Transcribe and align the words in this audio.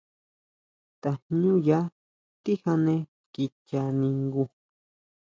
Tajñúya 1.01 1.79
tijane 2.43 2.95
kicha 3.33 3.81
ningu. 3.99 4.43